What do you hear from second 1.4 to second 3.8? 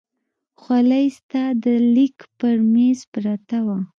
د لیک پر مېز پرته وه.